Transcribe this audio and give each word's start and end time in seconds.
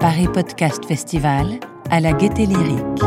Paris 0.00 0.28
Podcast 0.32 0.84
Festival 0.86 1.58
à 1.90 2.00
la 2.00 2.12
Gaieté 2.12 2.46
Lyrique. 2.46 3.05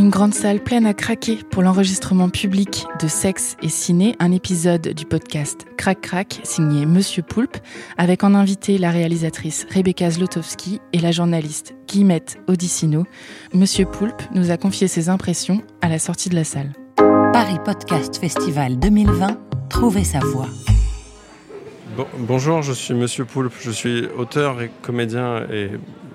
Une 0.00 0.08
grande 0.08 0.32
salle 0.32 0.60
pleine 0.60 0.86
à 0.86 0.94
craquer 0.94 1.40
pour 1.50 1.62
l'enregistrement 1.62 2.30
public 2.30 2.86
de 3.02 3.06
Sexe 3.06 3.58
et 3.60 3.68
Ciné, 3.68 4.16
un 4.18 4.32
épisode 4.32 4.94
du 4.94 5.04
podcast 5.04 5.66
Crac 5.76 6.00
Crac 6.00 6.40
signé 6.42 6.86
Monsieur 6.86 7.22
Poulpe, 7.22 7.58
avec 7.98 8.24
en 8.24 8.34
invité 8.34 8.78
la 8.78 8.90
réalisatrice 8.92 9.66
Rebecca 9.68 10.10
Zlotowski 10.10 10.80
et 10.94 11.00
la 11.00 11.12
journaliste 11.12 11.74
Guillemette 11.86 12.38
Odissino. 12.48 13.04
Monsieur 13.52 13.84
Poulpe 13.84 14.22
nous 14.34 14.50
a 14.50 14.56
confié 14.56 14.88
ses 14.88 15.10
impressions 15.10 15.60
à 15.82 15.90
la 15.90 15.98
sortie 15.98 16.30
de 16.30 16.34
la 16.34 16.44
salle. 16.44 16.72
Paris 17.34 17.58
Podcast 17.62 18.16
Festival 18.16 18.78
2020, 18.78 19.38
trouvez 19.68 20.04
sa 20.04 20.20
voix. 20.20 20.48
Bon- 21.94 22.06
bonjour, 22.20 22.62
je 22.62 22.72
suis 22.72 22.94
Monsieur 22.94 23.26
Poulpe, 23.26 23.52
je 23.60 23.70
suis 23.70 24.06
auteur 24.16 24.62
et 24.62 24.70
comédien 24.80 25.44
et 25.52 25.72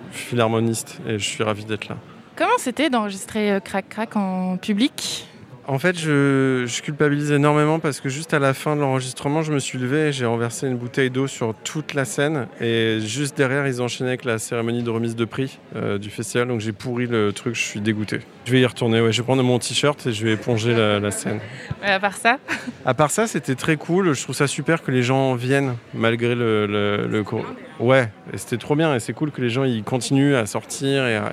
philharmoniste 0.09 1.01
et 1.07 1.19
je 1.19 1.23
suis 1.23 1.43
ravi 1.43 1.65
d'être 1.65 1.87
là. 1.89 1.97
Comment 2.37 2.57
c'était 2.57 2.89
d'enregistrer 2.89 3.49
euh, 3.49 3.59
Crac 3.61 3.87
Crac 3.87 4.17
en 4.17 4.57
public? 4.57 5.25
En 5.67 5.79
fait, 5.79 5.97
je, 5.97 6.65
je 6.67 6.81
culpabilise 6.83 7.31
énormément 7.31 7.79
parce 7.79 7.99
que 7.99 8.07
juste 8.07 8.35
à 8.35 8.39
la 8.39 8.53
fin 8.53 8.75
de 8.75 8.81
l'enregistrement, 8.81 9.41
je 9.41 9.51
me 9.51 9.57
suis 9.57 9.79
levé 9.79 10.09
et 10.09 10.11
j'ai 10.11 10.27
renversé 10.27 10.67
une 10.67 10.77
bouteille 10.77 11.09
d'eau 11.09 11.25
sur 11.25 11.55
toute 11.63 11.95
la 11.95 12.05
scène. 12.05 12.47
Et 12.61 12.99
juste 13.01 13.35
derrière, 13.35 13.65
ils 13.65 13.81
enchaînaient 13.81 14.11
avec 14.11 14.25
la 14.25 14.37
cérémonie 14.37 14.83
de 14.83 14.89
remise 14.91 15.15
de 15.15 15.25
prix 15.25 15.57
euh, 15.75 15.97
du 15.97 16.11
festival. 16.11 16.49
Donc 16.49 16.59
j'ai 16.59 16.71
pourri 16.71 17.07
le 17.07 17.33
truc, 17.33 17.55
je 17.55 17.61
suis 17.61 17.79
dégoûté. 17.81 18.19
Je 18.45 18.51
vais 18.51 18.61
y 18.61 18.65
retourner, 18.65 19.01
ouais. 19.01 19.11
je 19.11 19.21
vais 19.21 19.25
prendre 19.25 19.41
mon 19.41 19.57
t-shirt 19.57 20.05
et 20.05 20.13
je 20.13 20.23
vais 20.23 20.33
éponger 20.33 20.75
la, 20.75 20.99
la 20.99 21.09
scène. 21.09 21.39
Euh, 21.83 21.95
À 21.95 21.99
part 21.99 22.15
ça 22.17 22.37
À 22.85 22.93
part 22.93 23.09
ça, 23.09 23.25
c'était 23.25 23.55
très 23.55 23.75
cool. 23.75 24.13
Je 24.13 24.21
trouve 24.21 24.35
ça 24.35 24.45
super 24.45 24.83
que 24.83 24.91
les 24.91 25.01
gens 25.01 25.33
viennent 25.33 25.73
malgré 25.95 26.35
le, 26.35 26.67
le, 26.67 27.07
le 27.07 27.23
cours. 27.23 27.45
Ouais, 27.79 28.09
et 28.31 28.37
c'était 28.37 28.57
trop 28.57 28.75
bien. 28.75 28.93
Et 28.95 28.99
c'est 28.99 29.13
cool 29.13 29.31
que 29.31 29.41
les 29.41 29.49
gens 29.49 29.63
ils 29.63 29.83
continuent 29.83 30.35
à 30.35 30.45
sortir 30.45 31.07
et 31.07 31.15
à, 31.15 31.31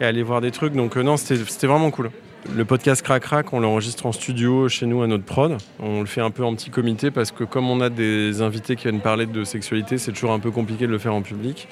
et 0.00 0.04
aller 0.04 0.24
voir 0.24 0.40
des 0.40 0.50
trucs. 0.50 0.72
Donc 0.74 0.96
euh, 0.96 1.02
non, 1.02 1.16
c'était 1.16 1.66
vraiment 1.68 1.92
cool. 1.92 2.10
Le 2.56 2.64
podcast 2.64 3.02
Crac 3.02 3.22
Crac, 3.22 3.52
on 3.52 3.60
l'enregistre 3.60 4.06
en 4.06 4.12
studio 4.12 4.68
chez 4.68 4.86
nous 4.86 5.02
à 5.02 5.06
notre 5.06 5.24
prod. 5.24 5.58
On 5.80 6.00
le 6.00 6.06
fait 6.06 6.22
un 6.22 6.30
peu 6.30 6.44
en 6.44 6.54
petit 6.54 6.70
comité 6.70 7.10
parce 7.10 7.30
que 7.30 7.44
comme 7.44 7.68
on 7.68 7.80
a 7.80 7.90
des 7.90 8.40
invités 8.40 8.74
qui 8.74 8.84
viennent 8.84 9.00
parler 9.00 9.26
de 9.26 9.44
sexualité, 9.44 9.98
c'est 9.98 10.12
toujours 10.12 10.32
un 10.32 10.38
peu 10.38 10.50
compliqué 10.50 10.86
de 10.86 10.90
le 10.90 10.98
faire 10.98 11.14
en 11.14 11.20
public. 11.20 11.68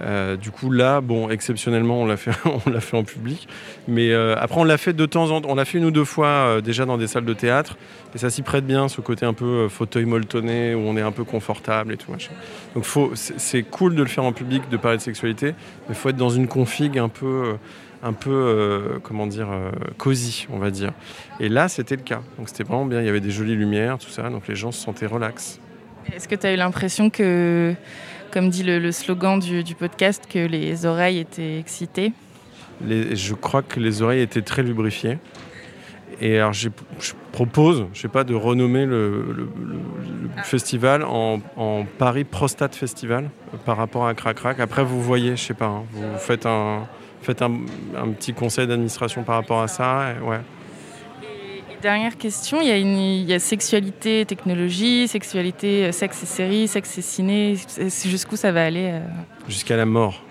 Euh, 0.00 0.36
du 0.36 0.50
coup 0.50 0.70
là, 0.70 1.00
bon, 1.00 1.28
exceptionnellement, 1.28 2.00
on 2.00 2.06
l'a 2.06 2.16
fait, 2.16 2.32
en 2.92 3.02
public. 3.02 3.48
Mais 3.88 4.12
euh, 4.12 4.36
après, 4.38 4.60
on 4.60 4.64
l'a 4.64 4.78
fait 4.78 4.92
de 4.92 5.06
temps 5.06 5.30
en 5.30 5.40
temps. 5.40 5.48
On 5.50 5.56
l'a 5.56 5.64
fait 5.64 5.78
une 5.78 5.84
ou 5.84 5.90
deux 5.90 6.04
fois 6.04 6.26
euh, 6.26 6.60
déjà 6.60 6.86
dans 6.86 6.98
des 6.98 7.08
salles 7.08 7.24
de 7.24 7.34
théâtre. 7.34 7.76
Et 8.14 8.18
ça 8.18 8.30
s'y 8.30 8.42
prête 8.42 8.64
bien, 8.64 8.88
ce 8.88 9.00
côté 9.00 9.26
un 9.26 9.34
peu 9.34 9.68
fauteuil 9.68 10.04
molletonné 10.04 10.74
où 10.74 10.80
on 10.80 10.96
est 10.96 11.02
un 11.02 11.12
peu 11.12 11.24
confortable 11.24 11.92
et 11.92 11.96
tout 11.96 12.12
machin. 12.12 12.32
Donc 12.74 12.86
c'est 13.14 13.62
cool 13.64 13.96
de 13.96 14.02
le 14.02 14.08
faire 14.08 14.24
en 14.24 14.32
public, 14.32 14.68
de 14.70 14.76
parler 14.76 14.98
de 14.98 15.02
sexualité, 15.02 15.54
mais 15.88 15.94
faut 15.94 16.10
être 16.10 16.16
dans 16.16 16.30
une 16.30 16.46
config 16.46 16.98
un 16.98 17.08
peu, 17.08 17.56
un 18.02 18.12
peu, 18.12 18.30
euh, 18.30 18.98
comment 19.02 19.26
dire, 19.26 19.48
euh, 19.50 19.70
cosy, 19.96 20.46
on 20.50 20.58
va 20.58 20.70
dire. 20.70 20.92
Et 21.40 21.48
là, 21.48 21.68
c'était 21.68 21.96
le 21.96 22.02
cas. 22.02 22.20
Donc 22.38 22.48
c'était 22.48 22.64
vraiment 22.64 22.84
bien. 22.86 23.00
Il 23.00 23.06
y 23.06 23.08
avait 23.08 23.20
des 23.20 23.30
jolies 23.30 23.54
lumières, 23.56 23.98
tout 23.98 24.10
ça. 24.10 24.28
Donc 24.30 24.48
les 24.48 24.56
gens 24.56 24.72
se 24.72 24.80
sentaient 24.82 25.06
relax. 25.06 25.60
Est-ce 26.12 26.26
que 26.26 26.34
tu 26.34 26.46
as 26.46 26.52
eu 26.52 26.56
l'impression 26.56 27.10
que, 27.10 27.74
comme 28.32 28.50
dit 28.50 28.64
le, 28.64 28.78
le 28.80 28.90
slogan 28.92 29.38
du, 29.38 29.62
du 29.62 29.74
podcast, 29.76 30.24
que 30.28 30.40
les 30.40 30.84
oreilles 30.84 31.18
étaient 31.18 31.58
excitées? 31.58 32.12
Les- 32.84 33.14
je 33.14 33.34
crois 33.34 33.62
que 33.62 33.78
les 33.78 34.02
oreilles 34.02 34.22
étaient 34.22 34.42
très 34.42 34.62
lubrifiées. 34.64 35.18
Et 36.20 36.38
alors, 36.38 36.52
je 36.52 36.68
propose, 37.32 37.86
je 37.94 38.00
sais 38.00 38.08
pas, 38.08 38.22
de 38.24 38.34
renommer 38.34 38.84
le, 38.84 39.24
le- 39.32 39.32
le- 39.32 40.28
le 40.36 40.42
festival 40.44 41.02
en, 41.04 41.40
en 41.56 41.84
Paris 41.98 42.24
Prostate 42.24 42.74
Festival 42.76 43.24
euh, 43.54 43.56
par 43.64 43.76
rapport 43.76 44.06
à 44.06 44.14
Crac 44.14 44.36
Crac. 44.36 44.60
Après, 44.60 44.84
vous 44.84 45.00
voyez, 45.02 45.36
je 45.36 45.42
sais 45.42 45.54
pas, 45.54 45.66
hein, 45.66 45.82
vous 45.92 46.18
faites 46.18 46.46
un, 46.46 46.86
faites 47.22 47.42
un, 47.42 47.52
un 47.96 48.08
petit 48.10 48.32
conseil 48.34 48.66
d'administration 48.66 49.22
par 49.22 49.36
rapport 49.36 49.60
à 49.62 49.68
ça. 49.68 50.12
et 50.12 50.20
ouais. 50.22 50.40
Et 51.22 51.82
Dernière 51.82 52.16
question, 52.16 52.60
il 52.60 52.68
y, 52.68 52.70
a 52.70 52.76
une, 52.78 52.96
il 52.96 53.24
y 53.24 53.34
a 53.34 53.38
sexualité, 53.38 54.24
technologie, 54.26 55.08
sexualité, 55.08 55.90
sexe 55.92 56.22
et 56.22 56.26
série, 56.26 56.68
sexe 56.68 56.98
et 56.98 57.02
ciné. 57.02 57.56
C'est- 57.66 58.08
Jusqu'où 58.08 58.36
ça 58.36 58.52
va 58.52 58.64
aller 58.64 58.90
euh 58.92 59.00
Jusqu'à 59.48 59.76
la 59.76 59.86
mort. 59.86 60.22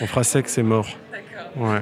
On 0.00 0.06
fera 0.06 0.22
sexe 0.24 0.58
et 0.58 0.62
mort. 0.62 0.86
Ouais. 1.56 1.80